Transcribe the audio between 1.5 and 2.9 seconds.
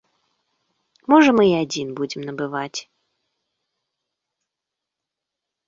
адзін будзем набываць.